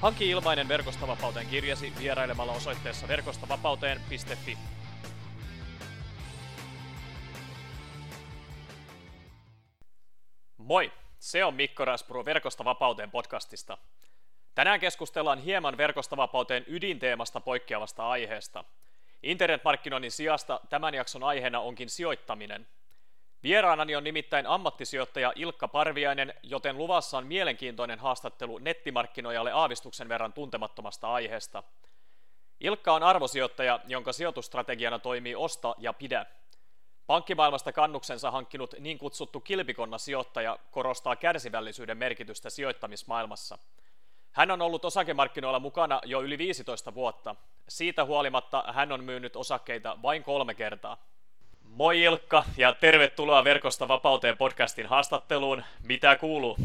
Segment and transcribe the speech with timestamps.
[0.00, 4.58] Hanki ilmainen Verkostavapauteen kirjasi vierailemalla osoitteessa verkostavapauteen.fi.
[10.56, 10.92] Moi!
[11.18, 13.78] Se on Mikko Raspuro Verkostavapauteen podcastista.
[14.54, 18.64] Tänään keskustellaan hieman Verkostavapauteen ydinteemasta poikkeavasta aiheesta.
[19.22, 22.66] Internetmarkkinoinnin sijasta tämän jakson aiheena onkin sijoittaminen–
[23.46, 31.12] Vieraanani on nimittäin ammattisijoittaja Ilkka Parviainen, joten luvassa on mielenkiintoinen haastattelu nettimarkkinoijalle aavistuksen verran tuntemattomasta
[31.12, 31.62] aiheesta.
[32.60, 36.26] Ilkka on arvosijoittaja, jonka sijoitustrategiana toimii osta ja pidä.
[37.06, 43.58] Pankkimaailmasta kannuksensa hankkinut niin kutsuttu kilpikonna sijoittaja korostaa kärsivällisyyden merkitystä sijoittamismaailmassa.
[44.32, 47.36] Hän on ollut osakemarkkinoilla mukana jo yli 15 vuotta.
[47.68, 50.96] Siitä huolimatta hän on myynyt osakkeita vain kolme kertaa.
[51.76, 55.62] Moi Ilkka ja tervetuloa Verkosta vapauteen podcastin haastatteluun.
[55.88, 56.56] Mitä kuuluu?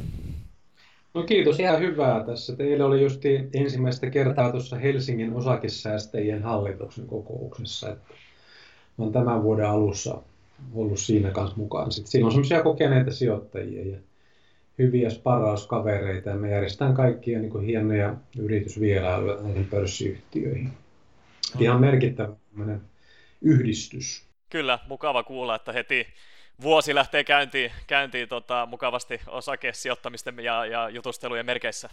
[1.13, 2.55] No kiitos, ihan hyvää tässä.
[2.55, 3.21] Teillä oli just
[3.53, 7.89] ensimmäistä kertaa tuossa Helsingin osakesäästäjien hallituksen kokouksessa.
[7.89, 8.13] Että
[8.97, 10.21] olen tämän vuoden alussa
[10.73, 11.91] ollut siinä kanssa mukaan.
[11.91, 13.97] Sitten siinä on semmoisia kokeneita sijoittajia ja
[14.77, 20.71] hyviä sparauskavereita ja me järjestetään kaikkia niin kuin hienoja yritysvierailuja näihin pörssiyhtiöihin.
[21.59, 22.33] Ihan merkittävä
[23.41, 24.30] yhdistys.
[24.51, 26.07] Kyllä, mukava kuulla, että heti
[26.61, 31.89] vuosi lähtee käyntiin, käyntiin tota, mukavasti osakesijoittamisten ja, ja jutustelujen merkeissä.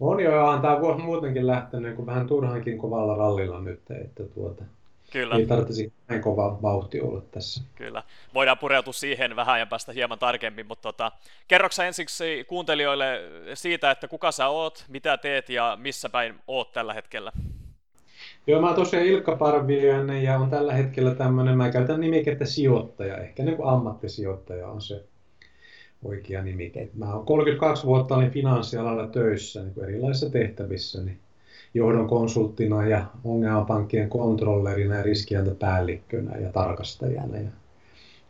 [0.00, 4.24] On jo, on tämä vuosi muutenkin lähtenyt niin kuin vähän turhankin kovalla rallilla nyt, että
[4.34, 4.64] tuota,
[5.12, 5.36] Kyllä.
[5.36, 7.62] ei tarvitsisi näin kova vauhti olla tässä.
[7.74, 8.02] Kyllä.
[8.34, 11.12] Voidaan pureutua siihen vähän ja päästä hieman tarkemmin, mutta tota,
[11.48, 13.20] kerroksä ensiksi kuuntelijoille
[13.54, 17.32] siitä, että kuka sä oot, mitä teet ja missä päin oot tällä hetkellä?
[18.46, 23.16] Joo, mä oon tosiaan Ilkka Parviainen ja on tällä hetkellä tämmöinen, mä käytän nimikettä sijoittaja,
[23.16, 25.04] ehkä niin kuin ammattisijoittaja on se
[26.04, 26.88] oikea nimike.
[26.94, 31.18] Mä oon 32 vuotta olin finanssialalla töissä niin kuin erilaisissa tehtävissä, niin
[31.74, 37.36] johdon konsulttina ja ongelmapankkien kontrollerina ja riskiantapäällikkönä ja tarkastajana.
[37.36, 37.50] Ja,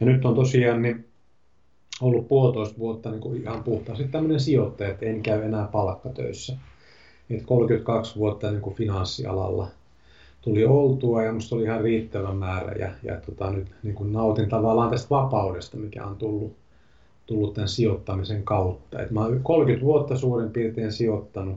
[0.00, 1.04] ja nyt on tosiaan niin
[2.00, 6.56] ollut puolitoista vuotta niin kuin ihan puhtaasti tämmöinen sijoittaja, että en käy enää palkkatöissä.
[7.30, 9.68] Et 32 vuotta niin kuin finanssialalla
[10.46, 14.48] tuli oltua ja musta oli ihan riittävä määrä ja, ja tota, nyt niin kuin nautin
[14.48, 16.52] tavallaan tästä vapaudesta, mikä on tullut,
[17.26, 19.02] tullut tämän sijoittamisen kautta.
[19.02, 21.56] Et mä olen 30 vuotta suurin piirtein sijoittanut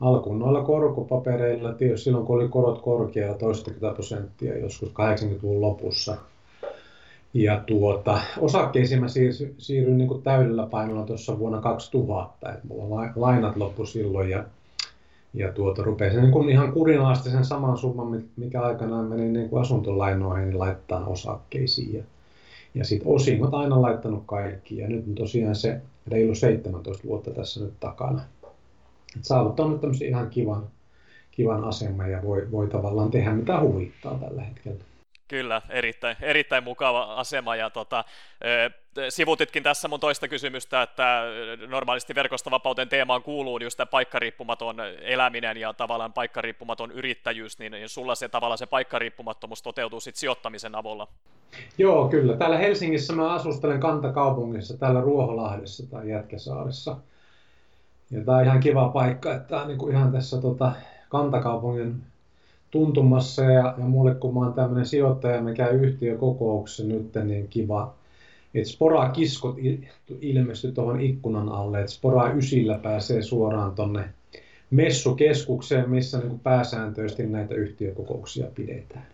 [0.00, 6.16] alkuun noilla korkopapereilla, tietysti silloin kun oli korot korkealla, toistakymmentä prosenttia joskus 80-luvun lopussa.
[7.34, 9.06] Ja tuota, osakkeisiin mä
[9.58, 14.44] siirryin, niin täydellä painolla tuossa vuonna 2000, että mulla lainat loppu silloin ja
[15.34, 19.62] ja tuota, rupesin niin kuin ihan kurinalaisesti sen saman summan, mikä aikanaan meni niin kuin
[19.62, 21.94] asuntolainoihin, niin laittaa osakkeisiin.
[21.94, 22.02] Ja,
[22.74, 24.78] ja sitten osingot aina laittanut kaikki.
[24.78, 28.22] Ja nyt on tosiaan se reilu 17 vuotta tässä nyt takana.
[29.16, 30.62] Et saavuttanut tämmöisen ihan kivan,
[31.30, 34.84] kivan aseman ja voi, voi tavallaan tehdä mitä huvittaa tällä hetkellä.
[35.30, 38.04] Kyllä, erittäin, erittäin mukava asema ja tota,
[39.08, 41.22] sivutitkin tässä mun toista kysymystä, että
[41.68, 48.14] normaalisti verkosta vapauteen teemaan kuuluu just tämä paikkariippumaton eläminen ja tavallaan paikkariippumaton yrittäjyys, niin sulla
[48.14, 51.08] se tavallaan se paikkariippumattomuus toteutuu sitten sijoittamisen avulla.
[51.78, 52.36] Joo, kyllä.
[52.36, 56.96] Täällä Helsingissä mä asustelen kantakaupungissa, täällä Ruoholahdessa tai Jätkäsaaressa.
[58.10, 60.72] Ja tämä on ihan kiva paikka, että tämä on niin ihan tässä tota,
[61.08, 62.09] kantakaupungin
[62.70, 67.94] tuntumassa ja, ja mulle kun mä oon tämmöinen sijoittaja, me käy yhtiökokouksessa nyt, niin kiva,
[68.54, 69.56] että Spora kiskot
[70.20, 74.04] ilmestyi tuohon ikkunan alle, että Spora ysillä pääsee suoraan tonne
[74.70, 79.06] messukeskukseen, missä niin kuin pääsääntöisesti näitä yhtiökokouksia pidetään.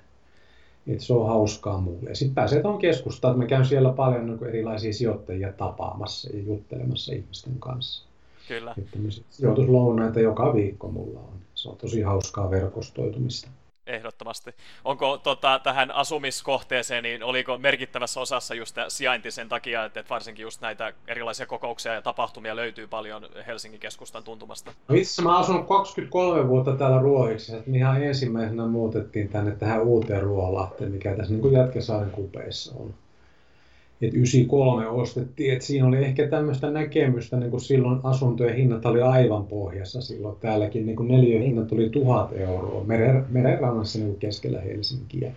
[0.87, 2.15] Et se on hauskaa mulle.
[2.15, 7.13] Sitten pääsee tuon keskustaan, että mä käyn siellä paljon niin erilaisia sijoittajia tapaamassa ja juttelemassa
[7.13, 8.05] ihmisten kanssa.
[8.49, 8.75] Kyllä.
[8.79, 8.99] Että
[9.31, 11.33] sijoituslounaita joka viikko mulla on.
[11.55, 13.49] Se on tosi hauskaa verkostoitumista.
[13.87, 14.55] Ehdottomasti.
[14.85, 20.61] Onko tota, tähän asumiskohteeseen, niin oliko merkittävässä osassa just sijainti sen takia, että varsinkin just
[20.61, 24.73] näitä erilaisia kokouksia ja tapahtumia löytyy paljon Helsingin keskustan tuntumasta?
[24.89, 29.83] No itse mä asunut 23 vuotta täällä Ruohiksi, että me ihan ensimmäisenä muutettiin tänne tähän
[29.83, 32.95] uuteen Ruoholahteen, mikä tässä niin kuin Jätkäsaaren kupeissa on.
[34.03, 39.03] Että 93 ostettiin, että siinä oli ehkä tämmöistä näkemystä, niin kuin silloin asuntojen hinnat oli
[39.03, 40.37] aivan pohjassa silloin.
[40.41, 45.33] Täälläkin niin neljän hinnat tuli tuhat euroa meren, merenrannassa niin keskellä Helsinkiä.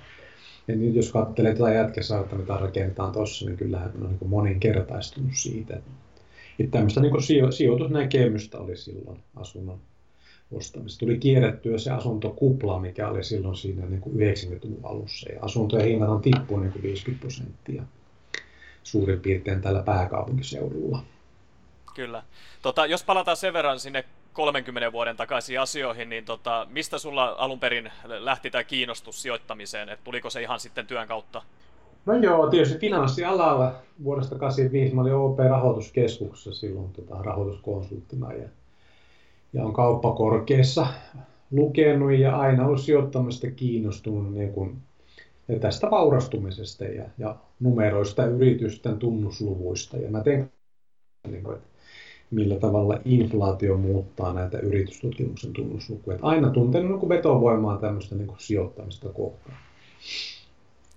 [0.68, 5.80] Ja nyt jos katselee tätä jätkäsaarta, mitä rakennetaan tuossa, niin kyllähän on niin moninkertaistunut siitä.
[6.60, 9.78] Että tämmöistä niin sijo- sijoitusnäkemystä oli silloin asunnon
[10.52, 11.00] ostamista.
[11.00, 15.30] Tuli kierrettyä se asuntokupla, mikä oli silloin siinä niin kuin 90-luvun alussa.
[15.30, 17.84] Ja asuntojen hinnat on tippunut niin kuin 50 prosenttia
[18.84, 21.04] suurin piirtein tällä pääkaupunkiseudulla.
[21.96, 22.24] Kyllä.
[22.62, 24.04] Tota, jos palataan sen verran sinne
[24.34, 29.90] 30 vuoden takaisin asioihin, niin tota, mistä sulla alun perin lähti tämä kiinnostus sijoittamiseen?
[29.90, 31.42] Et tuliko se ihan sitten työn kautta?
[32.06, 38.50] No joo, tietysti finanssialalla vuodesta 1985 mä olin OP-rahoituskeskuksessa silloin tota, rahoituskonsulttina ja,
[39.54, 40.88] ja on kauppakorkeassa
[41.52, 44.89] lukenut ja aina ollut sijoittamista kiinnostunut niin kuin ja
[45.60, 49.98] tästä vaurastumisesta ja, ja numeroista, yritysten tunnusluvuista.
[49.98, 50.52] Ja mä teen,
[51.28, 51.70] niin kuin, että
[52.32, 56.16] millä tavalla inflaatio muuttaa näitä yritystutkimuksen tunnuslukuja.
[56.16, 59.58] Että aina tuntenut niin vetovoimaa tämmöistä niin kuin sijoittamista kohtaan.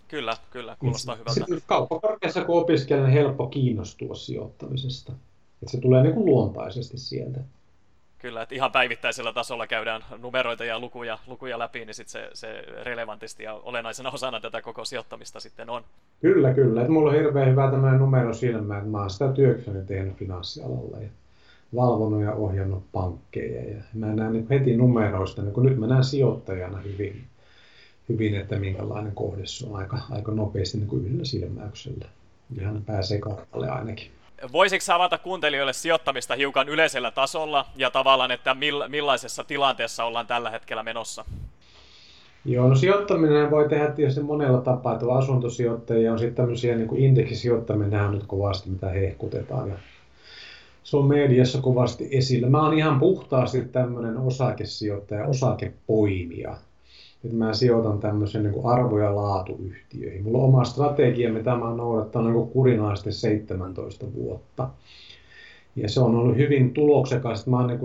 [0.08, 1.34] Kyllä, kyllä, kuulostaa hyvältä.
[1.34, 5.12] Sitten kauppakorkeassa kun opiskelen, niin helppo kiinnostua sijoittamisesta.
[5.62, 7.40] Että se tulee niin kuin luontaisesti sieltä.
[8.22, 12.64] Kyllä, että ihan päivittäisellä tasolla käydään numeroita ja lukuja, lukuja läpi, niin sit se, se
[12.82, 15.82] relevantisti ja olennaisena osana tätä koko sijoittamista sitten on.
[16.20, 16.80] Kyllä, kyllä.
[16.80, 20.98] Että mulla on hirveän hyvä tämmöinen numero silmä, että mä oon sitä työkseni tehnyt finanssialalla
[20.98, 21.08] ja
[21.74, 23.70] valvonut ja ohjannut pankkeja.
[23.70, 27.24] Ja mä näen niin heti numeroista, niin kun nyt mä näen sijoittajana hyvin,
[28.08, 32.08] hyvin että minkälainen kohde on aika, aika nopeasti niin kuin yhdellä silmäyksellä.
[32.60, 34.10] Ihan pääsee kartalle ainakin
[34.52, 38.56] voisitko avata kuuntelijoille sijoittamista hiukan yleisellä tasolla ja tavallaan, että
[38.88, 41.24] millaisessa tilanteessa ollaan tällä hetkellä menossa?
[42.44, 44.98] Joo, no sijoittaminen voi tehdä tietysti monella tapaa.
[44.98, 49.68] Tuolla asuntosijoittajia on sitten tämmöisiä niin indeksisijoittaminen on nyt kovasti, mitä hehkutetaan.
[49.68, 49.74] Ja
[50.84, 52.48] se on mediassa kovasti esillä.
[52.48, 56.56] Mä oon ihan puhtaasti tämmöinen osakesijoittaja, osakepoimija
[57.24, 60.22] että mä sijoitan tämmöisen niin arvo- ja laatuyhtiöihin.
[60.22, 64.68] Mulla on oma strategia, mitä mä oon noudattanut niin kurinaisesti 17 vuotta.
[65.76, 67.46] Ja se on ollut hyvin tuloksekas.
[67.46, 67.78] Mä oon niin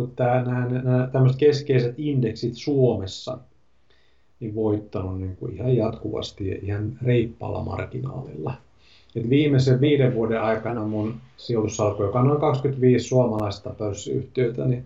[1.14, 3.38] nämä, keskeiset indeksit Suomessa
[4.40, 8.54] niin voittanut niin kuin ihan jatkuvasti ja ihan reippaalla marginaalilla.
[9.16, 14.86] Et viimeisen viiden vuoden aikana mun sijoitussalku, joka on noin 25 suomalaista pörssiyhtiötä, niin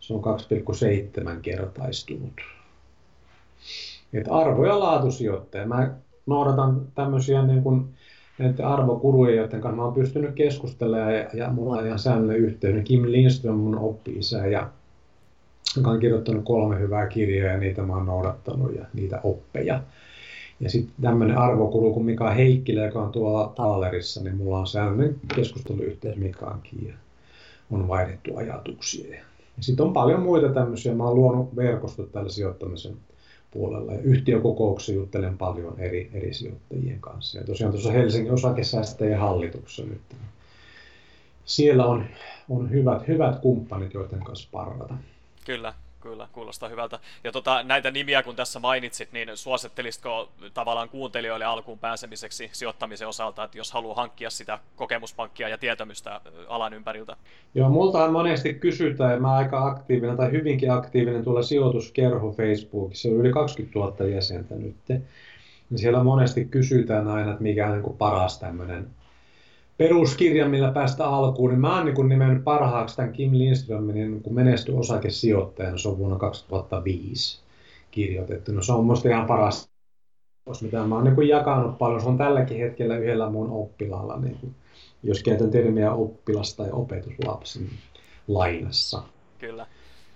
[0.00, 2.32] se on 2,7 kertaistunut
[4.18, 5.66] että arvo- ja laatusijoittaja.
[5.66, 5.90] Mä
[6.26, 7.84] noudatan tämmöisiä niin kuin
[8.38, 12.84] näiden arvokuruja, joiden kanssa mä oon pystynyt keskustelemaan ja, ja mulla on ihan säännöllinen yhteys.
[12.84, 14.70] Kim Lindström mun oppi-isä ja
[15.76, 19.82] joka on kirjoittanut kolme hyvää kirjaa ja niitä mä oon noudattanut ja niitä oppeja.
[20.60, 25.16] Ja sitten tämmöinen arvokuru kuin Mika Heikkilä, joka on tuolla Taalerissa, niin mulla on säännöllinen
[25.34, 26.94] keskusteluyhteys Mikaankin ja
[27.70, 29.14] on vaihdettu ajatuksia.
[29.56, 30.94] Ja sitten on paljon muita tämmöisiä.
[30.94, 32.96] Mä oon luonut verkostot tällä sijoittamisen
[33.54, 33.92] puolella.
[33.92, 37.38] Ja yhtiökokouksessa juttelen paljon eri, eri sijoittajien kanssa.
[37.38, 40.00] Ja tosiaan tuossa Helsingin osakesäästäjien hallituksessa nyt.
[41.44, 42.04] Siellä on,
[42.48, 44.94] on hyvät, hyvät kumppanit, joiden kanssa parrata.
[45.46, 45.74] Kyllä,
[46.04, 46.98] kyllä, kuulostaa hyvältä.
[47.24, 53.44] Ja tota, näitä nimiä kun tässä mainitsit, niin suosittelisitko tavallaan kuuntelijoille alkuun pääsemiseksi sijoittamisen osalta,
[53.44, 57.16] että jos haluaa hankkia sitä kokemuspankkia ja tietämystä alan ympäriltä?
[57.54, 63.14] Joo, multahan monesti kysytään, ja mä aika aktiivinen tai hyvinkin aktiivinen tuolla sijoituskerho Facebookissa, on
[63.14, 64.76] yli 20 000 jäsentä nyt.
[65.76, 68.86] Siellä monesti kysytään aina, että mikä on niin paras tämmöinen
[69.78, 74.34] peruskirjan, millä päästä alkuun, niin mä oon niin nimennyt parhaaksi tämän Kim Lindströmin niin kun
[74.34, 77.40] menesty osakesijoittajana, se on vuonna 2005
[77.90, 78.52] kirjoitettu.
[78.52, 79.70] No se on musta ihan paras,
[80.62, 82.00] mitä mä oon niin jakanut paljon.
[82.00, 84.54] Se on tälläkin hetkellä yhdellä mun oppilaalla, niin kuin,
[85.02, 87.78] jos käytän termiä oppilas tai opetuslapsi niin
[88.28, 89.02] lainassa.
[89.38, 89.66] Kyllä.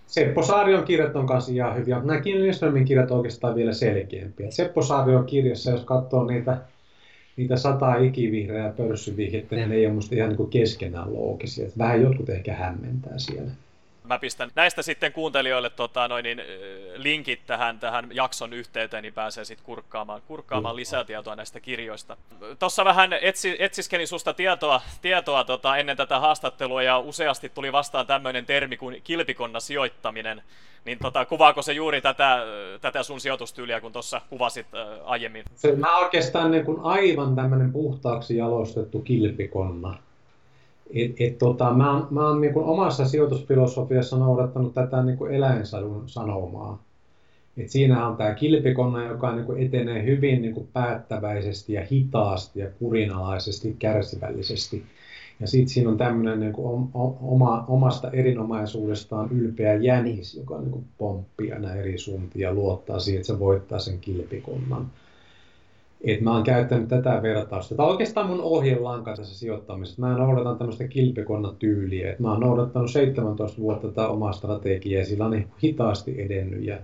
[0.07, 4.51] Seppo Saarion kirjat on kanssa ihan hyviä, nämä Kim Lindströmin kirjat oikeastaan vielä selkeämpiä.
[4.51, 6.59] Seppo Saarion kirjassa, jos katsoo niitä
[7.39, 11.69] niitä sataa ikivihreää pörssivihjettä, ne ei ole musta ihan niin keskenään loogisia.
[11.79, 13.51] Vähän jotkut ehkä hämmentää siellä.
[14.09, 16.43] Mä pistän näistä sitten kuuntelijoille tota, noin, niin,
[16.97, 22.17] linkit tähän, tähän jakson yhteyteen, niin pääsee sitten kurkkaamaan, kurkkaamaan lisää tietoa näistä kirjoista.
[22.59, 28.07] Tuossa vähän etsi, etsiskelin susta tietoa, tietoa tota, ennen tätä haastattelua ja useasti tuli vastaan
[28.07, 30.43] tämmöinen termi kuin kilpikonna sijoittaminen.
[30.85, 32.39] Niin tota, kuvaako se juuri tätä,
[32.81, 35.45] tätä sun sijoitustyyliä, kun tuossa kuvasit äh, aiemmin?
[35.55, 39.99] Se, mä oikeastaan niin kuin aivan tämmöinen puhtaaksi jalostettu kilpikonna.
[40.95, 46.83] Et, et, tota, mä oon, mä oon niin omassa sijoitusfilosofiassa noudattanut tätä niin eläinsadun sanomaa.
[47.57, 52.61] Et siinä on tämä kilpikonna, joka niin kuin etenee hyvin niin kuin päättäväisesti ja hitaasti
[52.61, 54.85] ja kurinalaisesti, kärsivällisesti.
[55.41, 56.55] Ja sitten siinä on tämmöinen niin
[57.21, 63.21] oma, omasta erinomaisuudestaan ylpeä jänis, joka niin kuin pomppii aina eri suuntia ja luottaa siihen,
[63.21, 64.91] että se voittaa sen kilpikonnan.
[66.05, 67.75] Et mä oon käyttänyt tätä vertausta.
[67.75, 70.03] Tämä on oikeastaan mun ohjelanka tässä sijoittamisessa.
[70.03, 72.13] Mä noudatan tämmöistä kilpikonnatyyliä.
[72.13, 76.65] Et mä oon noudattanut 17 vuotta tätä omaa strategiaa ja sillä on niin hitaasti edennyt
[76.65, 76.79] ja,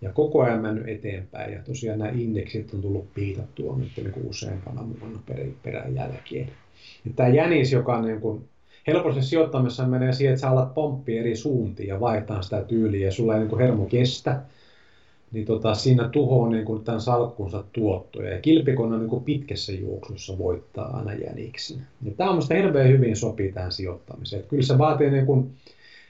[0.00, 1.52] ja koko ajan mennyt eteenpäin.
[1.52, 5.20] Ja tosiaan nämä indeksit on tullut piitattua nyt niin kuin useampana vuonna
[5.62, 6.48] perän jälkeen.
[7.16, 8.44] Tämä jänis, joka niin kuin
[8.86, 13.12] helposti sijoittamisessa menee siihen, että sä alat pomppia eri suuntiin ja vaihtaa sitä tyyliä ja
[13.12, 14.40] sulla ei niin kuin hermo kestä,
[15.32, 18.34] niin tota, siinä tuhoaa niin kuin tämän salkkunsa tuottoja.
[18.34, 21.86] Ja kilpikonna niin kuin pitkässä juoksussa voittaa aina jäniksen.
[22.02, 24.40] Ja tämä on minusta hirveän hyvin sopii tähän sijoittamiseen.
[24.40, 25.50] Että kyllä se vaatii niin kuin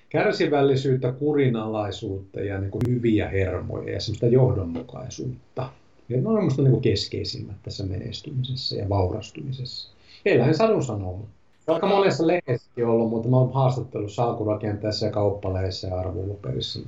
[0.09, 5.71] kärsivällisyyttä, kurinalaisuutta ja niin kuin hyviä hermoja ja semmoista johdonmukaisuutta.
[6.09, 9.91] Ja ne on minusta niin keskeisimmät tässä menestymisessä ja vaurastumisessa.
[10.25, 11.27] Eläin sadun sanoo,
[11.67, 16.81] vaikka monessa lehdessäkin ollut, mutta mä oon haastattelut salkurakenteessa ja kauppaleissa ja arvoluperissa.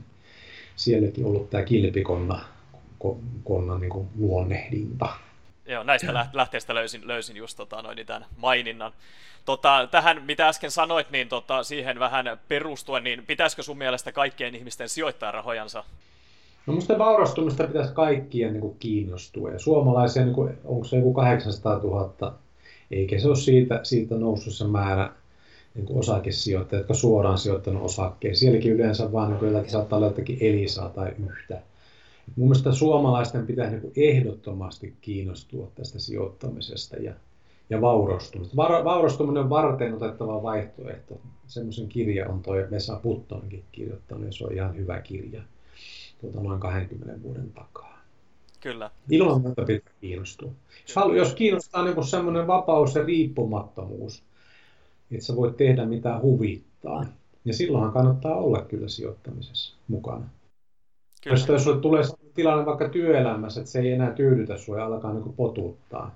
[0.76, 2.44] Sielläkin ollut tämä kilpikonna
[3.44, 5.08] konnan niin kuin luonnehdinta.
[5.66, 8.92] Joo, näistä lähteistä löysin, löysin just tota, noin, tämän maininnan.
[9.44, 14.54] Tota, tähän, mitä äsken sanoit, niin tota, siihen vähän perustuen, niin pitäisikö sun mielestä kaikkien
[14.54, 15.84] ihmisten sijoittaa rahojansa?
[16.66, 19.50] No minusta vaurastumista pitäisi kaikkien niin kuin, kiinnostua.
[19.50, 22.34] Ja suomalaisia, niin kuin, onko se joku 800 000
[22.90, 25.12] eikä se ole siitä, siitä noussut se määrä
[25.76, 28.36] niin kuin osakesijoittajia, jotka suoraan sijoittanut osakkeeseen.
[28.36, 31.62] Sielläkin yleensä vaan niin jotakin, saattaa olla jotakin Elisaa tai yhtä.
[32.36, 37.14] Mun mielestä suomalaisten pitää niin ehdottomasti kiinnostua tästä sijoittamisesta ja,
[37.70, 38.56] ja vaurastumista.
[38.56, 41.20] Va, vaurastuminen on varten otettava vaihtoehto.
[41.46, 45.42] Semmoisen kirja on tuo Vesa Puttonenkin kirjoittanut ja se on ihan hyvä kirja
[46.20, 47.98] tuota noin 20 vuoden takaa.
[48.60, 48.90] Kyllä.
[49.10, 50.52] Ilman muuta pitää kiinnostua.
[50.94, 51.16] Kyllä.
[51.16, 54.22] Jos kiinnostaa niin semmoinen vapaus ja riippumattomuus,
[55.10, 57.06] että sä voit tehdä mitä huvittaa,
[57.44, 60.28] ja silloinhan kannattaa olla kyllä sijoittamisessa mukana.
[61.24, 61.36] Kyllä.
[61.48, 62.02] Jos, sulle tulee
[62.34, 66.14] tilanne vaikka työelämässä, että se ei enää tyydytä sua ja alkaa niin potuttaa,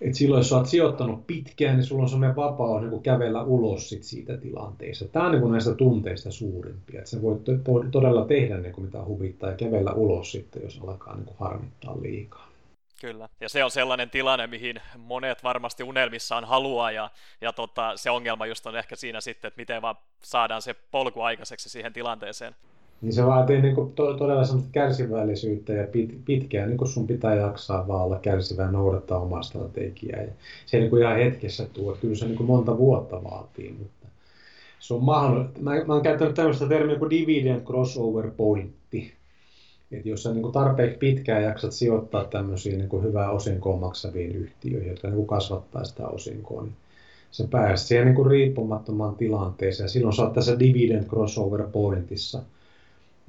[0.00, 4.02] et silloin, jos olet sijoittanut pitkään, niin sulla on sellainen vapaus niin kävellä ulos sit
[4.02, 5.08] siitä tilanteesta.
[5.08, 6.98] Tämä on niin näistä tunteista suurimpia.
[6.98, 7.42] Että sä voit
[7.90, 12.47] todella tehdä niin mitä huvittaa ja kävellä ulos sitten, jos alkaa niin harmittaa liikaa.
[13.00, 18.10] Kyllä, ja se on sellainen tilanne, mihin monet varmasti unelmissaan haluaa, ja, ja tota, se
[18.10, 22.54] ongelma just on ehkä siinä sitten, että miten vaan saadaan se polku aikaiseksi siihen tilanteeseen.
[23.00, 27.06] Niin se vaatii niin kuin to, todella semmoista kärsivällisyyttä ja pit, pitkään niin kuin sun
[27.06, 30.22] pitää jaksaa vaan olla kärsivä noudattaa omaa strategiaa.
[30.22, 30.32] Ja
[30.66, 34.08] se ei niin kuin ihan hetkessä tuo, kyllä se niin kuin monta vuotta vaatii, mutta
[34.78, 35.60] se on mahdollista.
[35.60, 39.17] Mä, mä oon käyttänyt tämmöistä termiä kuin dividend crossover pointti.
[39.92, 44.90] Että jos sä niin tarpeeksi pitkään jaksat sijoittaa tämmöisiin niin kuin hyvää osinkoa maksaviin yhtiöihin,
[44.90, 46.76] jotka niin kuin kasvattaa sitä osinkoa, niin
[47.30, 49.88] se pääsee siihen niin kuin riippumattomaan tilanteeseen.
[49.88, 52.42] Silloin sä oot tässä dividend crossover pointissa–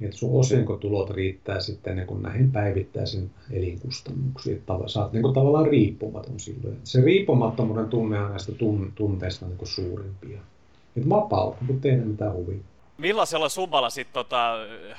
[0.00, 4.56] että sun osinkotulot riittää sitten niin kuin näihin päivittäisiin elinkustannuksiin.
[4.56, 6.76] Että sä oot niin kuin tavallaan riippumaton silloin.
[6.84, 10.40] Se riippumattomuuden tunne on näistä tun, tunteista niin kuin suurimpia.
[10.96, 12.69] Että vapautta, kun tehdä mitä huvittaa.
[13.00, 14.54] Millaisella summalla sitten tota,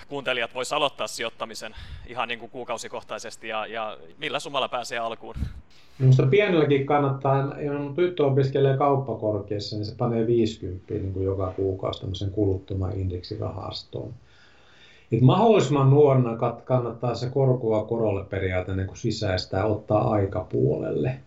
[0.08, 1.76] kuuntelijat voisi aloittaa sijoittamisen
[2.08, 5.36] ihan niin kuin kuukausikohtaisesti ja, ja millä summalla pääsee alkuun?
[6.00, 12.02] Minusta pienelläkin kannattaa, jos tyttö opiskelee kauppakorkeassa, niin se panee 50 niin kuin joka kuukausi
[12.02, 14.14] tämmöisen kuluttoman indeksirahastoon.
[15.12, 21.18] Et mahdollisimman nuorena kannattaa se korkoa korolle periaate niin sisäistää ottaa aika puolelle.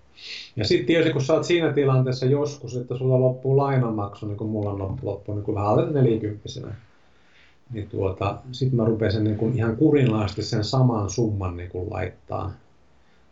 [0.57, 4.51] Ja sitten tietysti kun sä oot siinä tilanteessa joskus, että sulla loppuu lainanmaksu, niin kuin
[4.51, 6.75] mulla on loppu niin kuin vähän alle nelikymppisenä,
[7.73, 12.53] niin tuota, sitten mä rupesin niin kuin ihan kurinlaisesti sen saman summan niin kuin laittaa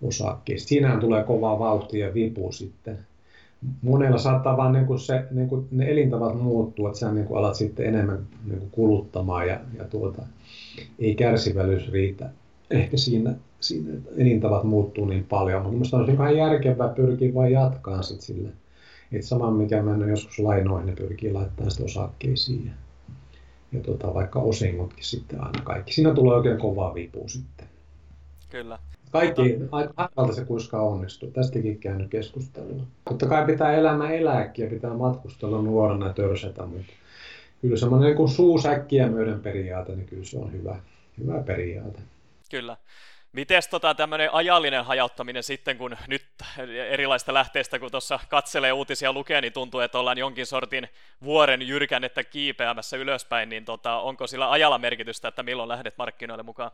[0.02, 0.68] osakkeista.
[0.68, 2.98] Siinähän tulee kova vauhti ja vipu sitten
[3.82, 7.38] monella saattaa vaan niin kuin se, niin kuin ne elintavat muuttua, että sä niin kuin
[7.38, 10.22] alat sitten enemmän niin kuin kuluttamaan ja, ja tuota,
[10.98, 12.30] ei kärsivällisyys riitä
[12.70, 18.02] ehkä siinä, siinä elintavat muuttuu niin paljon, mutta minusta on ihan järkevää pyrkiä vain jatkaa
[18.02, 18.48] sitten sille.
[19.12, 22.72] Että sama mikä mennyt joskus lainoihin, ne pyrkii laittamaan sitä osakkeisiin ja,
[23.72, 25.92] ja tuota, vaikka osingotkin sitten aina kaikki.
[25.92, 27.66] Siinä tulee oikein kova vipu sitten.
[28.50, 28.78] Kyllä.
[29.10, 29.58] Kaikki,
[29.96, 31.30] aika se kuiskaan onnistuu.
[31.30, 32.82] Tästäkin käynyt keskustelua.
[33.08, 36.92] Totta kai pitää elämä elääkin ja pitää matkustella nuorena ja törsätä, mutta
[37.60, 40.76] kyllä semmoinen niin suusäkkiä myöden periaate, niin kyllä se on hyvä,
[41.18, 41.98] hyvä periaate.
[42.52, 42.76] Kyllä.
[43.32, 46.22] Miten tota, tämmöinen ajallinen hajauttaminen sitten, kun nyt
[46.88, 50.88] erilaista lähteistä, kun tuossa katselee uutisia lukee, niin tuntuu, että ollaan jonkin sortin
[51.24, 56.70] vuoren jyrkännettä kiipeämässä ylöspäin, niin tota, onko sillä ajalla merkitystä, että milloin lähdet markkinoille mukaan?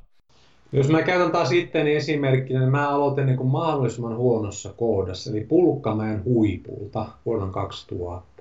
[0.73, 5.41] Jos mä käytän taas itteni esimerkkinä, niin mä aloitin niin kuin mahdollisimman huonossa kohdassa, eli
[5.41, 8.38] Pulkkamäen huipulta vuonna 2000.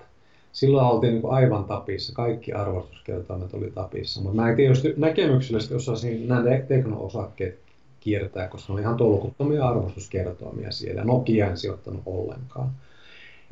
[0.57, 6.27] Silloin oltiin niin aivan tapissa, kaikki arvostuskertoimet oli tapissa, mutta mä en tietysti näkemyksellisesti osasin
[6.27, 7.59] nämä tekno-osakkeet
[7.99, 11.03] kiertää, koska ne oli ihan tolkuttomia arvostuskertoimia siellä.
[11.03, 12.69] Nokia en sijoittanut ollenkaan.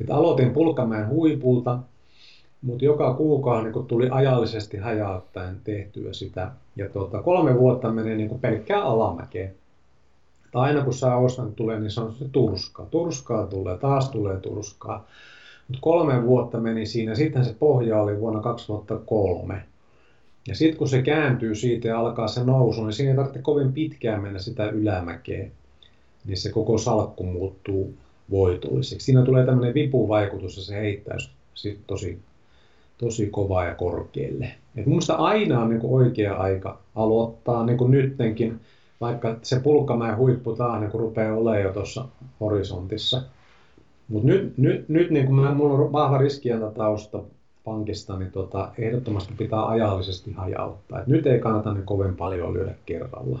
[0.00, 1.78] Et aloitin Pulkkamäen huipulta,
[2.62, 6.50] mutta joka kuukausi niin tuli ajallisesti hajauttaen tehtyä sitä.
[6.76, 9.54] Ja tuota, kolme vuotta meni niin pelkkää alamäkeen.
[10.52, 12.86] Tai aina kun saa ostan tulee, niin se on se turskaa.
[12.86, 15.06] Turskaa tulee, taas tulee turskaa.
[15.68, 17.14] Mutta kolme vuotta meni siinä.
[17.14, 19.62] Sitten se pohja oli vuonna 2003.
[20.48, 23.72] Ja sitten kun se kääntyy siitä ja alkaa se nousu, niin siinä ei tarvitse kovin
[23.72, 25.48] pitkään mennä sitä ylämäkeä.
[26.26, 27.94] Niin se koko salkku muuttuu
[28.30, 29.04] voitolliseksi.
[29.04, 31.16] Siinä tulee tämmöinen vipuvaikutus ja se heittää
[31.54, 32.18] sit tosi
[32.98, 34.52] tosi kovaa ja korkealle.
[34.76, 38.60] Et mun aina on niin kuin oikea aika aloittaa, niin kuin nyttenkin,
[39.00, 42.04] vaikka se pulkkamäen huippu taas niin rupeaa olemaan jo tuossa
[42.40, 43.22] horisontissa.
[44.08, 46.18] Mutta nyt, nyt, nyt niin kuin mulla on vahva
[46.74, 47.22] tausta
[47.64, 51.00] pankista, niin tota, ehdottomasti pitää ajallisesti hajauttaa.
[51.00, 53.40] Et nyt ei kannata niin kovin paljon lyödä kerralla.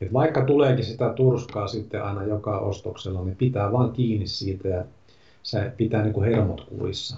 [0.00, 4.84] Et vaikka tuleekin sitä turskaa sitten aina joka ostoksella, niin pitää vaan kiinni siitä ja
[5.42, 7.16] se pitää niin kuin hermot kurissa.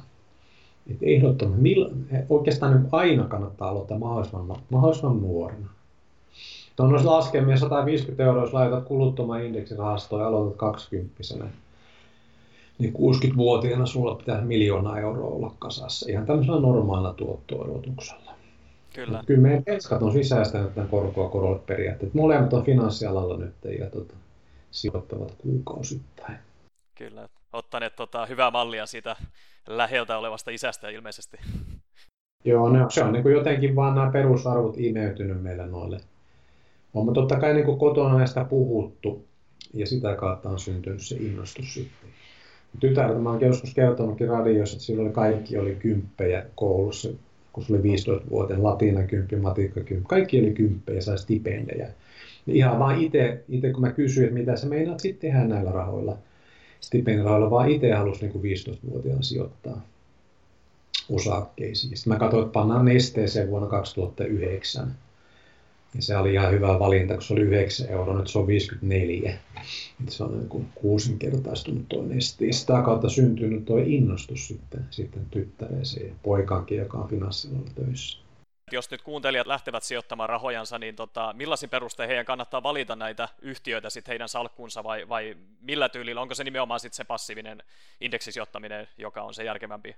[0.91, 1.91] Että ehdottomasti, millä,
[2.29, 5.69] oikeastaan niin aina kannattaa aloittaa mahdollisimman, mahdollisimman nuorena.
[6.77, 11.23] Tuon olisi laskemia 150 euroa, jos laitat kuluttoman indeksirahastoon ja aloitat 20
[12.79, 18.33] niin 60-vuotiaana sulla pitää miljoona euroa olla kasassa ihan tämmöisellä normaalilla tuotto-odotuksella.
[18.95, 19.23] Kyllä.
[19.27, 22.15] kyllä meidän penskat on sisäistänyt tämän korkoa korolle periaatteet.
[22.15, 24.15] Molemmat on finanssialalla nyt ja tota,
[24.71, 26.39] sijoittavat kuukausittain.
[26.95, 29.17] Kyllä, ottaneet tota, hyvää mallia siitä
[29.69, 31.37] läheltä olevasta isästä ilmeisesti.
[32.45, 36.01] Joo, ne, se on niin kuin jotenkin vaan nämä perusarvot imeytynyt meille noille.
[36.95, 39.25] On totta kai niin kuin kotona näistä puhuttu
[39.75, 42.09] ja sitä kautta on syntynyt se innostus sitten.
[42.81, 47.09] Tytärtä mä oon joskus kertonutkin radiossa, että silloin kaikki oli kymppejä koulussa,
[47.53, 51.89] kun se oli 15 vuoteen, latina kymppi, matikka kymppi, kaikki oli kymppejä, sai stipendejä.
[52.47, 56.19] Ihan vaan itse, kun mä kysyin, että mitä sä meinaat sitten tehdä näillä rahoilla,
[56.81, 59.83] stipendirahoilla, vaan itse halusi niin 15-vuotiaana sijoittaa
[61.11, 61.97] osakkeisiin.
[61.97, 64.95] Sitten mä katsoin, että pannaan nesteeseen vuonna 2009.
[65.99, 69.39] Ja se oli ihan hyvä valinta, kun se oli 9 euroa, nyt se on 54.
[70.01, 72.47] Että se on niin kuin kuusinkertaistunut tuo nesti.
[72.47, 78.19] Ja sitä kautta syntynyt tuo innostus sitten, sitten tyttäreeseen ja poikaankin, joka on finanssialalla töissä.
[78.73, 83.91] Jos nyt kuuntelijat lähtevät sijoittamaan rahojansa, niin tota, millaisin perustein heidän kannattaa valita näitä yhtiöitä
[83.91, 86.21] sit heidän salkkuunsa vai, vai millä tyylillä?
[86.21, 87.63] Onko se nimenomaan sit se passiivinen
[88.01, 89.97] indeksisijoittaminen, joka on se järkevämpi?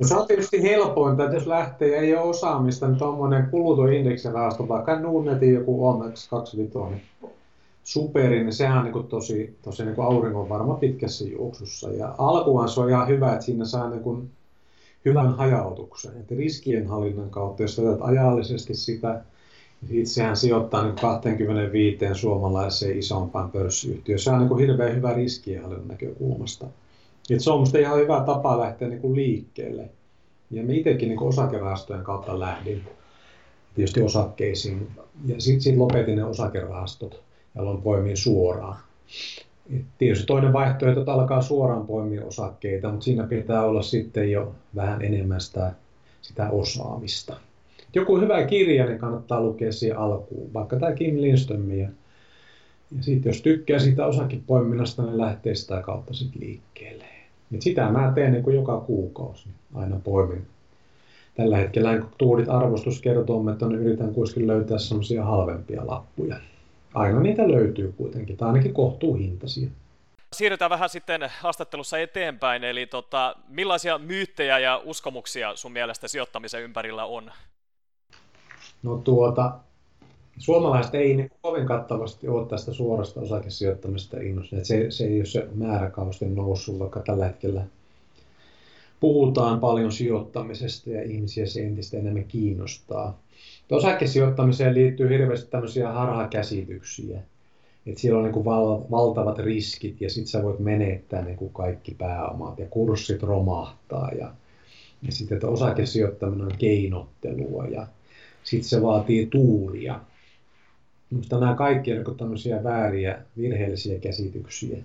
[0.00, 3.92] No se on tietysti helpointa, että jos lähtee ja ei ole osaamista, niin tuommoinen kuluton
[3.92, 7.02] indeksirahasto, vaikka Nunnetin joku OMX 25
[7.84, 11.90] superi, niin sehän on niin kuin tosi, tosi niin kuin auringon varma pitkässä juoksussa.
[11.90, 14.30] Ja alkuun se on ihan hyvä, että siinä saa niin kuin
[15.04, 16.16] hyvän hajautuksen.
[16.20, 19.22] Että riskienhallinnan kautta, jos otat ajallisesti sitä,
[19.88, 24.18] niin itsehän sijoittaa niin 25 suomalaiseen isompaan pörssiyhtiöön.
[24.18, 26.66] Se on niin kuin hirveän hyvä riskienhallinnan näkökulmasta.
[27.30, 29.90] Että se on minusta ihan hyvä tapa lähteä niin kuin liikkeelle.
[30.50, 32.82] Ja me itsekin niin osakerahastojen kautta lähdin
[33.74, 34.88] tietysti osakkeisiin.
[35.26, 37.22] Ja sitten sit lopetin ne osakerahastot
[37.54, 38.76] ja aloin poimia suoraan.
[39.98, 45.02] Tietysti toinen vaihtoehto, että alkaa suoraan poimia osakkeita, mutta siinä pitää olla sitten jo vähän
[45.02, 45.72] enemmän sitä,
[46.22, 47.36] sitä osaamista.
[47.94, 51.70] Joku hyvä kirja, niin kannattaa lukea siihen alkuun, vaikka tämä Kim Lindström.
[51.70, 51.88] Ja,
[52.96, 57.04] ja sitten jos tykkää sitä osakepoiminnasta, niin lähtee sitä kautta sitten liikkeelle.
[57.54, 60.46] Et sitä mä teen niin kuin joka kuukausi, aina poimin.
[61.34, 66.36] Tällä hetkellä kun tuudit arvostuskertoimet, niin yritän kuitenkin löytää semmoisia halvempia lappuja
[66.94, 69.68] aina niitä löytyy kuitenkin, tai ainakin kohtuuhintaisia.
[70.32, 77.04] Siirrytään vähän sitten haastattelussa eteenpäin, eli tota, millaisia myyttejä ja uskomuksia sun mielestä sijoittamisen ympärillä
[77.04, 77.32] on?
[78.82, 79.52] No tuota,
[80.40, 84.66] suomalaiset ei niin kovin kattavasti ole tästä suorasta osakesijoittamista innostuneet.
[84.66, 85.90] Se, se ei ole se määrä
[86.34, 87.62] noussut, vaikka tällä hetkellä
[89.00, 93.18] puhutaan paljon sijoittamisesta ja ihmisiä se entistä enemmän kiinnostaa.
[93.70, 97.20] Osakesijoittamiseen liittyy hirveästi tämmöisiä harhakäsityksiä.
[97.86, 101.94] että siellä on niin val, valtavat riskit ja sitten sä voit menettää niin kuin kaikki
[101.98, 104.10] pääomat ja kurssit romahtaa.
[104.18, 104.32] Ja,
[105.02, 107.86] ja sitten, että osakesijoittaminen on keinottelua ja
[108.44, 110.00] sitten se vaatii tuuria.
[111.10, 114.78] Minusta nämä kaikki ovat tämmöisiä vääriä, virheellisiä käsityksiä.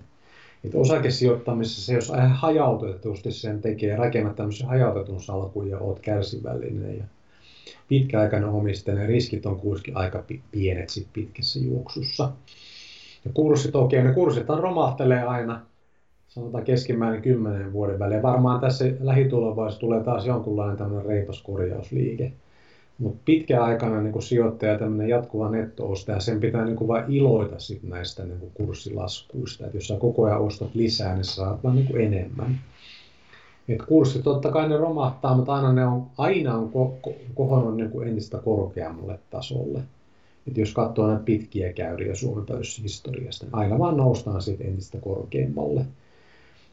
[0.64, 7.04] Että osakesijoittamisessa se, jos hajautetusti sen tekee, rakennat tämmöisen hajautetun salkun ja oot kärsivällinen ja
[7.88, 12.32] pitkäaikainen omistaja, ne riskit on kuitenkin aika pienet sit pitkässä juoksussa.
[13.24, 15.60] Ja kurssit, okei, okay, ne kurssit romahtelee aina,
[16.28, 18.22] sanotaan keskimäärin kymmenen vuoden välein.
[18.22, 22.32] Varmaan tässä lähitulevaisuudessa tulee taas jonkunlainen tämmöinen reipas korjausliike.
[22.98, 28.50] Mutta pitkäaikainen niin sijoittaja, tämmöinen jatkuva nettoostaja, sen pitää niin vain iloita sit näistä niin
[28.54, 29.66] kurssilaskuista.
[29.66, 32.60] Et jos sä koko ajan ostat lisää, niin saat vaan niin enemmän.
[33.68, 38.08] Et kurssit totta kai ne romahtaa, mutta aina ne on, aina on ko- kohonnut niin
[38.08, 39.80] entistä korkeammalle tasolle.
[40.48, 45.84] Et jos katsoo näitä pitkiä käyriä Suomen pörssihistoriasta, niin aina vaan noustaan siitä entistä korkeammalle.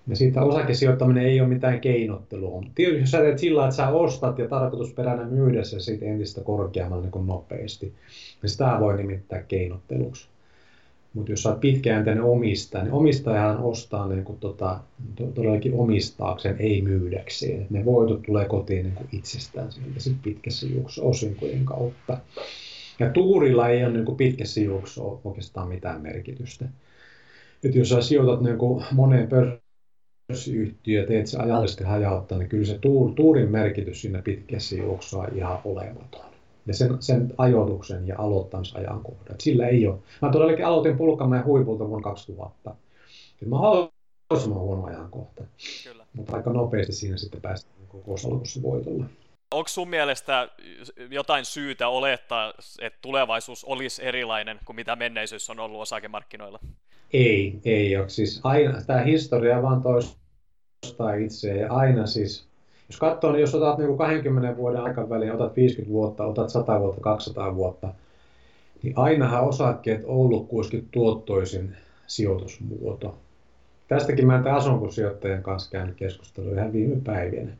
[0.07, 2.63] Ja siitä osakesijoittaminen ei ole mitään keinottelua.
[2.75, 7.09] Tietysti jos sä teet sillä että sä ostat ja tarkoitusperänä myydä se siitä entistä korkeammalle
[7.13, 7.93] niin nopeasti,
[8.41, 10.27] niin sitä voi nimittää keinotteluksi.
[11.13, 14.79] Mutta jos sä oot pitkäjänteinen omistaja, niin omistajahan ostaa niin kuin tota,
[15.33, 17.67] todellakin omistaakseen, ei myydäkseen.
[17.69, 22.17] Ne voitot tulee kotiin niin kuin itsestään sieltä sit pitkässä juoksussa osinkojen kautta.
[22.99, 26.65] Ja tuurilla ei ole niin kuin pitkässä juoksussa oikeastaan mitään merkitystä.
[27.63, 29.27] Et jos sä sijoitat niin kuin moneen
[30.27, 32.79] pörssiyhtiö teet se ajallisesti hajauttaa, niin kyllä se
[33.15, 36.33] tuurin merkitys siinä pitkässä juoksussa on ihan olematon.
[36.65, 39.35] Ja sen, sen ajoituksen ja aloittamisajankohdan.
[39.39, 39.99] Sillä ei ole.
[40.21, 42.75] Mä todellakin aloitin pulkkamaan huipulta vuonna 2000.
[43.41, 45.43] Et mä haluaisin huono ajankohta.
[45.83, 46.05] Kyllä.
[46.13, 49.05] Mutta aika nopeasti siinä sitten päästään koko salkussa voitolla.
[49.51, 50.49] Onko sun mielestä
[51.09, 56.59] jotain syytä olettaa, että tulevaisuus olisi erilainen kuin mitä menneisyys on ollut osakemarkkinoilla?
[57.13, 58.09] Ei, ei ole.
[58.09, 62.47] Siis aina, tämä historia vaan toistaa itseään ja aina siis,
[62.89, 67.01] jos katsoo, niin jos otat niin 20 vuoden aikavälin, otat 50 vuotta, otat 100 vuotta,
[67.01, 67.93] 200 vuotta,
[68.83, 71.75] niin ainahan osakkeet on ollut kuitenkin tuottoisin
[72.07, 73.17] sijoitusmuoto.
[73.87, 77.51] Tästäkin mä tämän asuntosijoittajien kanssa käynyt keskustelua ihan viime päivinä.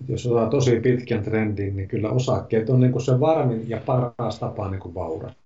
[0.00, 3.80] Et jos otetaan tosi pitkän trendin, niin kyllä osakkeet on niin kuin se varmin ja
[3.86, 5.39] paras tapa niin kuin vaurata.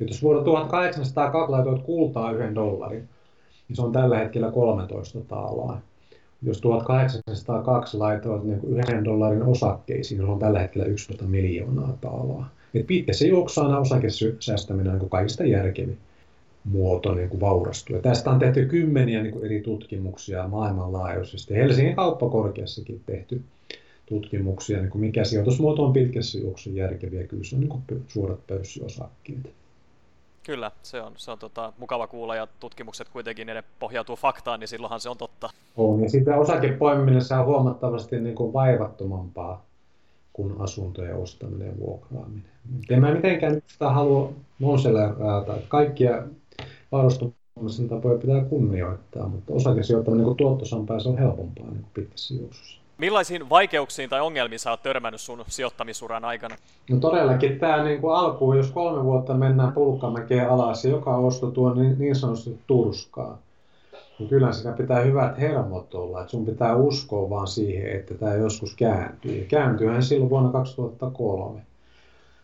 [0.00, 3.08] Et jos vuonna 1802 laitoit kultaa yhden dollarin,
[3.68, 5.80] niin se on tällä hetkellä 13 taalaa.
[6.42, 12.50] Jos 1802 laitoit niin yhden dollarin osakkeisiin, niin se on tällä hetkellä 11 miljoonaa taalaa.
[12.74, 15.98] Et pitkässä juoksussa aina osakesäästäminen on niin kaikista järkevin
[16.64, 17.96] muoto niin kuin vaurastua.
[17.96, 21.54] Ja tästä on tehty kymmeniä niin kuin eri tutkimuksia maailmanlaajuisesti.
[21.54, 23.42] Helsingin kauppakorkeassakin tehty
[24.06, 27.24] tutkimuksia, niin kuin mikä sijoitusmuoto on pitkässä juoksussa järkeviä.
[27.24, 29.50] Kyllä se on niin kuin suorat pörssiosakkeet.
[30.50, 34.68] Kyllä, se on, se on tota, mukava kuulla ja tutkimukset kuitenkin ne pohjautuu faktaan, niin
[34.68, 35.50] silloinhan se on totta.
[35.76, 39.64] On, ja sitten osakepoimiminen on huomattavasti niin kuin vaivattomampaa
[40.32, 42.44] kuin asuntojen ostaminen ja vuokraaminen.
[42.90, 46.22] En mä mitenkään sitä halua nonselerata, että kaikkia
[46.92, 52.80] varustumisen tapoja pitää kunnioittaa, mutta osakesijoittaminen niin tuottosampaa se on helpompaa niin pitkässä juoksussa.
[53.00, 56.56] Millaisiin vaikeuksiin tai ongelmiin sä oot törmännyt sun sijoittamisuran aikana?
[56.90, 61.50] No todellakin tämä niin kuin alkuun, jos kolme vuotta mennään pulkkamäkeen alas ja joka osto
[61.50, 63.38] tuo niin, niin sanotusti turskaa,
[64.18, 66.20] niin kyllä sitä pitää hyvät hermot olla.
[66.20, 69.38] Että sun pitää uskoa vaan siihen, että tämä joskus kääntyy.
[69.38, 71.60] Ja kääntyyhän silloin vuonna 2003.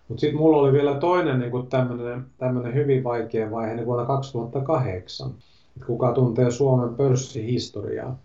[0.08, 5.30] Mutta sitten mulla oli vielä toinen niin tämmöinen hyvin vaikea vaihe niin vuonna 2008.
[5.76, 8.16] Et kuka tuntee Suomen pörssihistoriaa,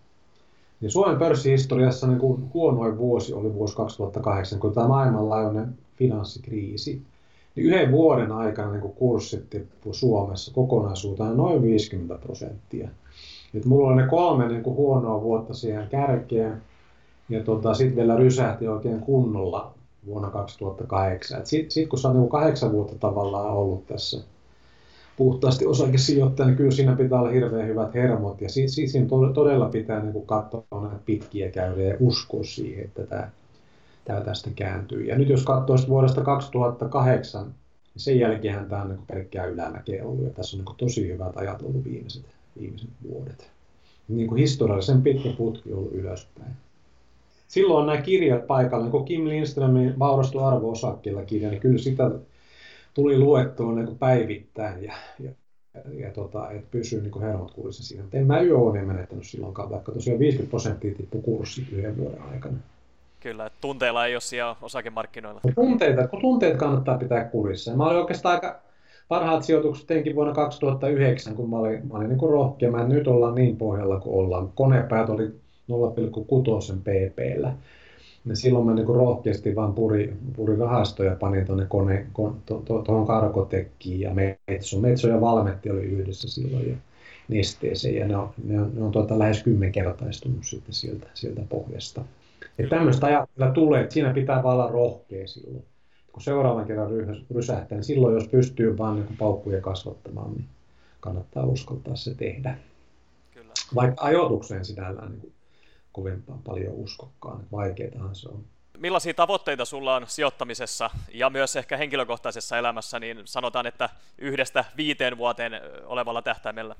[0.82, 7.02] niin Suomen pörssihistoriassa niin kuin huonoin vuosi oli vuosi 2008, kun tämä maailmanlaajuinen finanssikriisi.
[7.56, 12.88] Niin yhden vuoden aikana niin kuin kurssit tippui Suomessa kokonaisuutena noin 50 prosenttia.
[13.54, 16.62] Et mulla oli ne kolme niin kuin huonoa vuotta siihen kärkeen,
[17.28, 19.74] ja tota, sitten vielä rysähti oikein kunnolla
[20.06, 21.46] vuonna 2008.
[21.46, 24.20] Sitten sit, kun sä oot niin kahdeksan vuotta tavallaan ollut tässä
[25.16, 28.40] puhtaasti osakesijoittaja, niin kyllä siinä pitää olla hirveän hyvät hermot.
[28.40, 33.02] Ja siinä, siinä todella pitää niin kuin katsoa näitä pitkiä käydä ja uskoa siihen, että
[33.02, 33.30] tämä,
[34.04, 35.04] tämä tästä kääntyy.
[35.04, 37.52] Ja nyt jos katsoo vuodesta 2008, niin
[37.96, 40.24] sen jälkeen tämä on niin pelkkää ylämäkeä ollut.
[40.24, 42.24] Ja tässä on niin tosi hyvät ajat ollut viimeiset,
[42.60, 43.50] viimeiset vuodet.
[44.08, 46.52] Niin kuin historiallisen pitkä putki ollut ylöspäin.
[47.48, 52.10] Silloin nämä kirjat paikalla, niin kuin Kim Lindströmin Vaurastu arvo-osakkeilla kirja, niin kyllä sitä
[52.94, 55.30] tuli luettua niin kuin päivittäin ja, ja,
[55.92, 58.04] ja tota, että pysyy niin kuin hermot kuulisi siinä.
[58.12, 62.56] En mä yöunia menettänyt silloinkaan, vaikka tosiaan 50 prosenttia tippu kurssi yhden vuoden aikana.
[63.20, 65.40] Kyllä, että tunteilla ei ole siellä osakemarkkinoilla.
[65.54, 67.76] Tunteita, kun tunteet kannattaa pitää kurissa.
[67.76, 68.60] Mä olin oikeastaan aika
[69.08, 72.70] parhaat sijoitukset teinkin vuonna 2009, kun mä olin, mä olin niin kuin rohkea.
[72.70, 74.52] Mä nyt ollaan niin pohjalla kuin ollaan.
[74.54, 75.34] Konepäät oli 0,6
[76.80, 77.52] ppllä.
[78.24, 82.82] Niin silloin mä niin kuin rohkeasti vaan puri, puri rahastoja, panin tuonne kone, tuohon to,
[82.82, 84.80] to, karkotekkiin ja Metso.
[84.80, 86.76] Metso ja Valmetti oli yhdessä silloin ja
[87.28, 92.04] nesteeseen ja ne on, ne on, ne on tuota, lähes kymmenkertaistunut sitten sieltä, sieltä pohjasta.
[92.58, 95.64] Ja tämmöistä ajattelua tulee, että siinä pitää vaan olla rohkea silloin.
[96.12, 96.90] Kun seuraavan kerran
[97.34, 100.44] rysähtää, niin silloin jos pystyy vaan niin paukkuja kasvattamaan, niin
[101.00, 102.58] kannattaa uskaltaa se tehdä.
[103.34, 103.52] Kyllä.
[103.74, 105.32] Vaikka ajoitukseen sinällään niin
[105.92, 107.40] kovin paljon uskokkaan.
[107.52, 108.44] Vaikeitahan se on.
[108.78, 115.18] Millaisia tavoitteita sulla on sijoittamisessa ja myös ehkä henkilökohtaisessa elämässä, niin sanotaan, että yhdestä viiteen
[115.18, 115.52] vuoteen
[115.86, 116.74] olevalla tähtäimellä?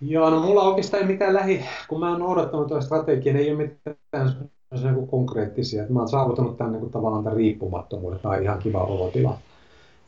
[0.00, 3.54] Joo, no mulla oikeastaan ei mitään lähi, kun mä oon noudattanut tuota strategiaa, niin ei
[3.54, 4.48] ole mitään
[4.82, 5.84] niin konkreettisia.
[5.88, 9.38] Mä oon saavuttanut tämän niin kuin, tavallaan tämän riippumattomuuden, tämä on ihan kiva olotila.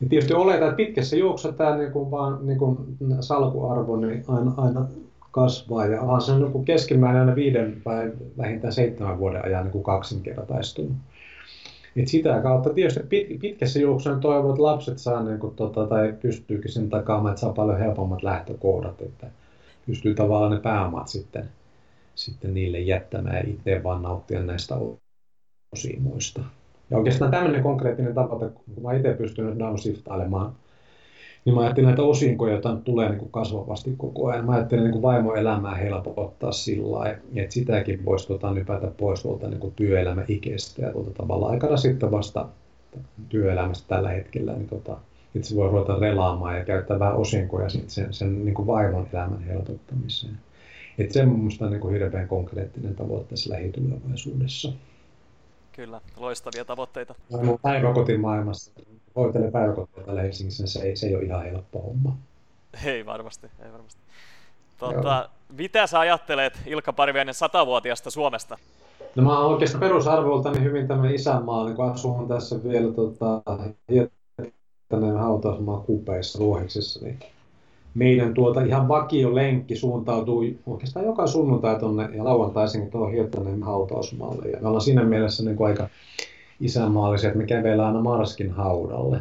[0.01, 2.77] Ja tietysti oletan, että pitkässä juoksussa tämä niin kuin, vaan, niin kuin,
[3.19, 4.87] salkuarvo niin aina, aina
[5.31, 9.83] kasvaa ja onhan se niin keskimäärin aina viiden tai vähintään seitsemän vuoden ajan niin kuin
[9.83, 10.91] kaksinkertaistunut.
[11.95, 16.13] Et sitä kautta tietysti pit, pitkässä juoksussa toivon, että lapset saa niin kuin, tota, tai
[16.21, 19.27] pystyykin sen takaamaan, että saa paljon helpommat lähtökohdat, että
[19.85, 21.49] pystyy tavallaan ne pääomat sitten,
[22.15, 24.75] sitten niille jättämään itse vaan nauttia näistä
[25.71, 26.41] osiimoista.
[26.89, 30.53] Ja oikeastaan tämmöinen konkreettinen tavoite, kun mä itse pystyn nyt downshiftailemaan
[31.45, 34.45] niin mä ajattelin näitä osinkoja, joita tulee niin kuin kasvavasti koko ajan.
[34.45, 39.47] Mä ajattelin niin kuin vaimoelämää helpottaa sillä lailla, että sitäkin voisi tota, nypätä pois tuolta
[39.47, 42.47] niin kuin työelämäikestä ja tuolta tavallaan aikana sitten vasta
[43.29, 44.97] työelämästä tällä hetkellä, niin tota,
[45.35, 49.07] että se voi ruveta relaamaan ja käyttää vähän osinkoja sitten sen, sen niin kuin vaimon
[49.13, 50.39] elämän helpottamiseen.
[50.97, 54.71] Että se on minusta niin kuin hirveän konkreettinen tavoite tässä lähitulevaisuudessa.
[55.71, 57.15] Kyllä, loistavia tavoitteita.
[57.61, 58.71] Päiväkotimaailmassa
[59.19, 62.17] hoitelee päiväkoteita Helsingissä, se ei, se ei ole ihan helppo homma.
[62.85, 64.01] Ei varmasti, ei varmasti.
[64.79, 68.57] Tuota, mitä sä ajattelet Ilkka Parviainen satavuotiaasta Suomesta?
[69.15, 73.41] No mä oon oikeastaan perusarvoltani hyvin tämmöinen isänmaa, niin kun asun tässä vielä tota,
[73.91, 77.19] Hietanen hautausmaa kupeissa Ruohiksessa, niin
[77.93, 84.49] meidän tuota ihan vakio lenkki suuntautuu oikeastaan joka sunnuntai tuonne ja lauantaisin tuohon Hietanen hautausmaalle.
[84.49, 85.89] Ja me ollaan siinä mielessä niin kuin aika
[86.59, 89.19] isänmaallisia, että me aina Marskin haudalle.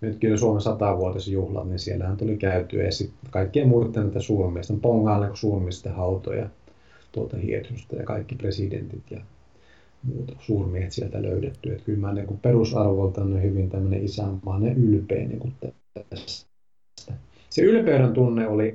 [0.00, 5.30] Nyt kyllä Suomen satavuotisjuhlat, niin siellähän tuli käytyä ja sitten kaikkien muiden näitä suurmiesten, Pongalle
[5.34, 6.48] suurmiesten hautoja
[7.12, 9.20] tuolta Hietusta ja kaikki presidentit ja
[10.02, 11.72] muut suurmiehet sieltä löydetty.
[11.72, 15.54] Että kyllä mä niin perusarvolta on hyvin tämmöinen isänmainen ylpeä niin kuin
[16.10, 16.50] tästä.
[17.50, 18.74] Se ylpeyden tunne oli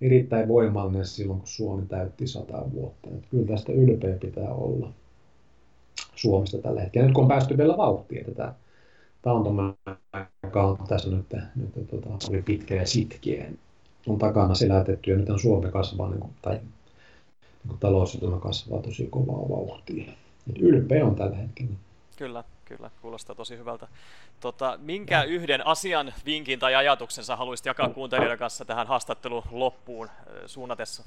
[0.00, 3.10] erittäin voimallinen silloin, kun Suomi täytti sata vuotta.
[3.10, 4.92] Että kyllä tästä ylpeä pitää olla.
[6.26, 7.06] Suomesta tällä hetkellä.
[7.06, 8.54] Nyt kun on päästy vielä vauhtia tätä
[9.22, 9.74] taantumaa,
[10.54, 13.50] on tässä nyt, nyt tota, oli pitkä ja sitkeä,
[14.06, 18.82] on takana selätetty ja nyt on Suomi kasvaa, niin kuin, tai niin kuin talous kasvaa
[18.82, 20.12] tosi kovaa vauhtia.
[20.50, 21.76] Et ylpeä on tällä hetkellä.
[22.16, 23.88] Kyllä, kyllä, kuulostaa tosi hyvältä.
[24.40, 30.08] Tota, minkä yhden asian, vinkin tai ajatuksensa haluaisit jakaa kuuntelijoiden kanssa tähän haastattelun loppuun
[30.46, 31.02] suunnatessa?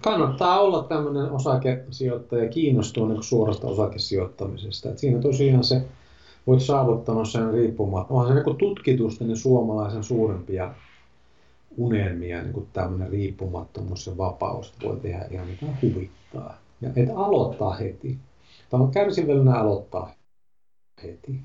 [0.00, 4.88] Kannattaa olla tämmöinen osakesijoittaja ja kiinnostua niin suorasta osakesijoittamisesta.
[4.88, 5.82] Et siinä tosiaan se
[6.46, 8.14] voit saavuttanut sen riippumatta.
[8.14, 10.74] Onhan se niin tutkitusti niin suomalaisen suurempia
[11.76, 16.58] unelmia, niin kuin tämmöinen riippumattomuus ja vapaus voi tehdä ihan niin huvittaa.
[16.80, 18.18] Ja et aloittaa heti.
[18.70, 20.10] Tämä on kärsivällinen aloittaa
[21.02, 21.40] heti.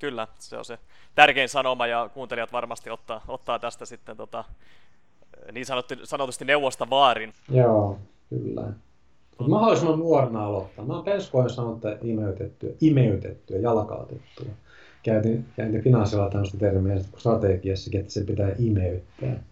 [0.00, 0.78] Kyllä, se on se
[1.14, 4.44] tärkein sanoma ja kuuntelijat varmasti ottaa, ottaa tästä sitten tota,
[5.52, 7.32] niin sanottu, sanotusti neuvosta vaarin.
[7.50, 7.98] Joo,
[8.30, 8.72] kyllä.
[9.38, 10.84] Mutta mahdollisimman nuorena aloittaa.
[10.84, 14.46] Mä oon Penskoin sanonut, että imeytettyä, imeytettyä, jalkautettua.
[15.02, 19.42] Käytin, käytin finanssialalla tämmöistä termiä strategiassakin, että se pitää imeyttää.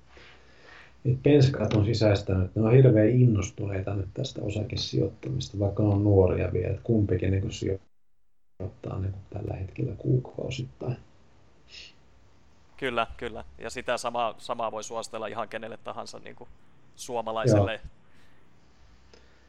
[1.05, 6.71] Et penskaat on sisäistänyt, ne on hirveän innostuneita nyt tästä osakesijoittamista, vaikka on nuoria vielä.
[6.71, 10.97] Että kumpikin niin sijoittaa niin tällä hetkellä kuukausittain.
[12.79, 13.45] Kyllä, kyllä.
[13.59, 16.49] Ja sitä samaa, samaa voi suositella ihan kenelle tahansa niin kuin
[16.97, 17.73] suomalaiselle.
[17.73, 17.83] Joo.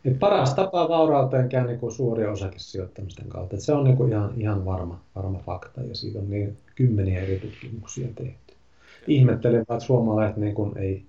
[0.06, 3.56] Et paras tapa vaurauteen käy niin kuin suoria osakesijoittamisten kautta.
[3.56, 7.22] Et se on niin kuin ihan, ihan varma, varma fakta ja siitä on niin kymmeniä
[7.22, 8.54] eri tutkimuksia tehty.
[9.08, 11.04] Ihmettelen, että suomalaiset niin kuin ei,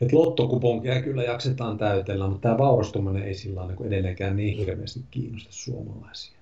[0.00, 5.52] että lottokuponkia kyllä jaksetaan täytellä, mutta tämä vaurastuminen ei sillä niin edelleenkään niin hirveästi kiinnosta
[5.52, 6.38] suomalaisia.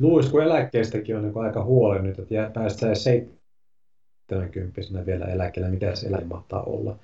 [0.00, 2.96] Luulisiko eläkkeistäkin on niin aika huoli nyt, että päästään
[4.28, 6.96] 70 vielä eläkkeellä, mitä se eläke mahtaa olla.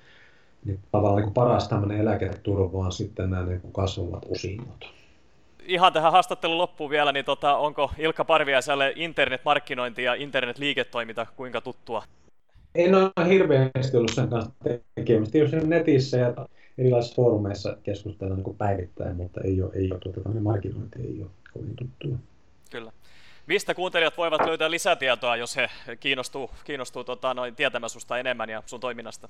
[0.65, 4.93] Niin tavallaan niin paras tämmöinen eläketurva on sitten nämä niin kuin kasvavat osingot.
[5.65, 12.03] Ihan tähän haastattelun loppuun vielä, niin tota, onko Ilkka Parviaiselle internetmarkkinointi ja internetliiketoiminta kuinka tuttua?
[12.75, 14.51] En ole hirveästi ollut sen kanssa
[14.95, 15.37] tekemistä.
[15.37, 16.33] Jos netissä ja
[16.77, 21.75] erilaisissa foorumeissa keskustellaan niin päivittäin, mutta ei ole, ei ole tuota, markkinointi ei ole kovin
[21.75, 22.17] tuttua.
[23.47, 28.63] Mistä kuuntelijat voivat löytää lisätietoa, jos he kiinnostuu, kiinnostuu tota, noin, tietämään susta enemmän ja
[28.65, 29.29] sun toiminnasta?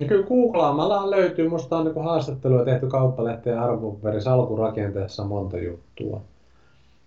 [0.00, 6.20] Ja kyllä googlaamalla löytyy, minusta on niin haastatteluja tehty kauppalehteen arvopaperi alkurakenteessa monta juttua.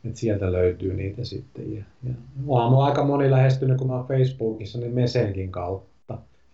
[0.10, 1.76] Et sieltä löytyy niitä sitten.
[1.76, 2.14] Ja, ja
[2.48, 5.91] olen aika moni lähestynyt, kun mä olen Facebookissa, niin Mesenkin kautta.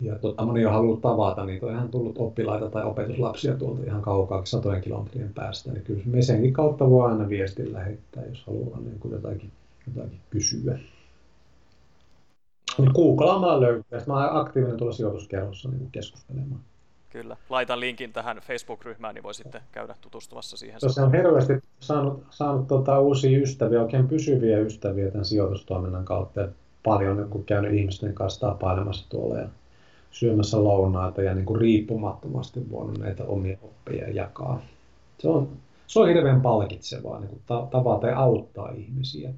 [0.00, 4.02] Ja tota, moni on halunnut tavata, niin on ihan tullut oppilaita tai opetuslapsia tuolta ihan
[4.02, 5.72] kaukaa satojen kilometrien päästä.
[5.72, 9.52] Niin kyllä Mesenkin kautta voi aina viestin lähettää, jos haluaa niin kuin jotakin,
[9.86, 10.78] jotakin kysyä.
[12.78, 14.00] Niin googlaamalla löytyy.
[14.06, 16.60] Mä olen aktiivinen tuolla sijoituskerrossa niin keskustelemaan.
[17.10, 17.36] Kyllä.
[17.50, 20.80] Laitan linkin tähän Facebook-ryhmään, niin voi sitten käydä tutustumassa siihen.
[20.80, 26.40] Se on hirveästi saanut, saanut tota uusia ystäviä, oikein pysyviä ystäviä tämän sijoitustoiminnan kautta.
[26.40, 26.48] Ja
[26.84, 29.48] paljon niin kun käynyt ihmisten kanssa tapailemassa tuolla ja
[30.10, 34.60] syömässä lounaita ja niin kuin riippumattomasti voinut näitä omia oppeja jakaa.
[35.18, 35.48] Se on,
[35.86, 39.30] se on hirveän palkitsevaa niin kuin tavata ja auttaa ihmisiä.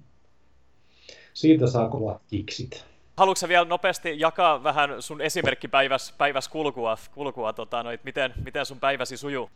[1.35, 7.83] Siitä saa kovat kiksit haluatko vielä nopeasti jakaa vähän sun esimerkkipäiväs päiväs kulkua, kulkua tota,
[7.83, 9.51] no, miten, miten sun päiväsi sujuu?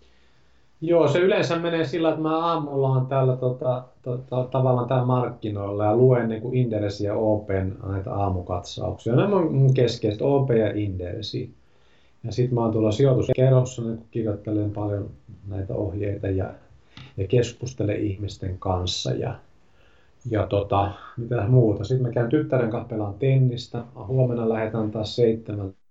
[0.87, 5.85] Joo, se yleensä menee sillä, että mä aamulla on täällä tota, tota, tavallaan täällä markkinoilla
[5.85, 6.70] ja luen niin kuin
[7.05, 9.14] ja Open näitä aamukatsauksia.
[9.16, 11.55] Nämä on mun keskeiset, OP ja Inderesi.
[12.25, 15.11] Ja sitten mä oon tuolla sijoituskerrossa, niin kirjoittelen paljon
[15.49, 16.55] näitä ohjeita ja,
[17.16, 19.11] ja keskustelen ihmisten kanssa.
[19.11, 19.35] Ja,
[20.31, 21.85] ja tota, mitä muuta.
[21.85, 23.85] Sitten mä käyn tyttären kanssa pelaan tennistä.
[24.07, 25.84] Huomenna lähdetään taas seitsemältä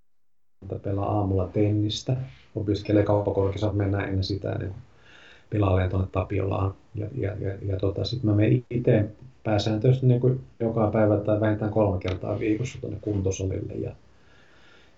[0.84, 2.18] pelaa aamulla tennistä.
[2.56, 4.72] Opiskelee kauppakorkeassa, mennään ennen sitä niin
[5.50, 6.74] pilalleen tuonne Tapiolaan.
[6.96, 9.06] Ja, ja, ja, ja tota, sitten mä menen itse
[9.44, 13.74] pääsääntöisesti niin joka päivä tai vähintään kolme kertaa viikossa tuonne kuntosalille.
[13.74, 13.92] Ja,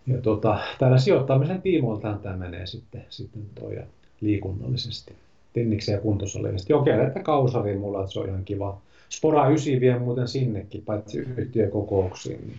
[0.08, 3.78] ja tota, täällä sijoittamisen tiimoiltaan tämä menee sitten, sitten toi
[4.21, 5.13] liikunnallisesti.
[5.54, 6.58] Tenniksen ja kuntosalille.
[6.69, 8.78] Jokea, että kausari mulla, että se on ihan kiva
[9.10, 12.58] Spora 9 vie muuten sinnekin, paitsi yhtiökokouksiin, niin,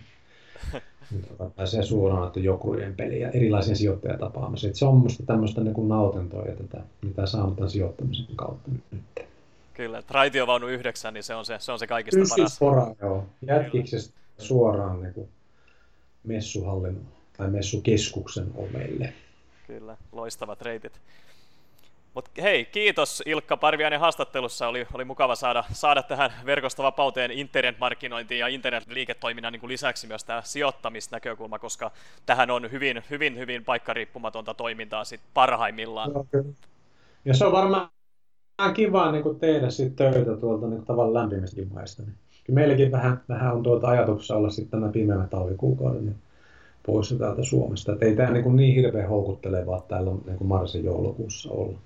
[1.83, 4.73] suoraan että jokrujen peliä ja erilaisia sijoittajatapaamisia.
[4.73, 9.27] Se on minusta tämmöistä niin kuin nautintoa ja tätä, mitä saamme tämän sijoittamisen kautta nyt.
[9.73, 12.55] Kyllä, että raitiovaunu 9, niin se on se, se, on se kaikista Ysi paras.
[12.55, 13.25] Spora, joo.
[13.41, 15.29] Jätkiksestä suoraan niin kuin
[16.23, 17.05] messuhallin
[17.37, 19.13] tai messukeskuksen ovelle.
[19.67, 21.01] Kyllä, loistavat reitit.
[22.17, 24.67] Mutta hei, kiitos Ilkka Parviainen haastattelussa.
[24.67, 31.59] Oli, oli mukava saada, saada tähän verkostovapauteen internetmarkkinointiin ja internetliiketoiminnan niin lisäksi myös tämä sijoittamisnäkökulma,
[31.59, 31.91] koska
[32.25, 36.11] tähän on hyvin, hyvin, hyvin paikkariippumatonta toimintaa sit parhaimmillaan.
[37.25, 37.89] Ja se on varmaan
[38.73, 42.03] kiva niin tehdä sit töitä tuolta niin tavallaan lämpimistäkin maista.
[42.03, 42.15] Niin.
[42.51, 46.15] Meilläkin vähän, vähän on tuota ajatuksessa olla sitten nämä pimeät talvikuukaudet niin
[46.85, 47.93] poissa täältä Suomesta.
[47.93, 51.77] Et ei tämä niin, niin hirveän houkuttelevaa täällä niin marsin joulukuussa olla.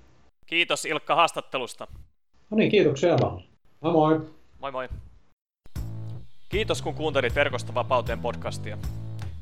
[0.46, 1.86] Kiitos Ilkka haastattelusta.
[2.50, 3.42] No niin, kiitoksia vaan.
[3.80, 4.20] Moi moi.
[4.60, 4.88] Moi moi.
[6.48, 8.78] Kiitos kun kuuntelit Verkosta vapauteen podcastia.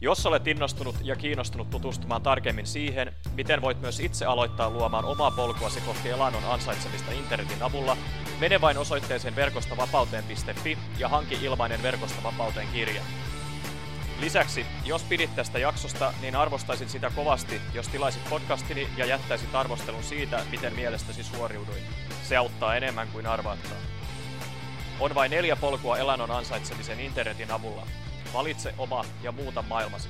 [0.01, 5.31] Jos olet innostunut ja kiinnostunut tutustumaan tarkemmin siihen, miten voit myös itse aloittaa luomaan omaa
[5.31, 7.97] polkuasi kohti elannon ansaitsemista internetin avulla,
[8.41, 13.03] mene vain osoitteeseen verkostavapauteen.fi ja hanki ilmainen Verkosta vapauteen kirja.
[14.21, 20.03] Lisäksi, jos pidit tästä jaksosta, niin arvostaisin sitä kovasti, jos tilaisit podcastini ja jättäisit arvostelun
[20.03, 21.83] siitä, miten mielestäsi suoriuduin.
[22.23, 23.79] Se auttaa enemmän kuin arvaattaa.
[25.01, 27.87] On vain neljä polkua elannon ansaitsemisen internetin avulla.
[28.35, 30.09] Valitse oma ja muuta maailmasi.